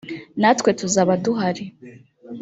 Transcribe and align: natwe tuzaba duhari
natwe 0.41 0.69
tuzaba 0.79 1.13
duhari 1.23 1.63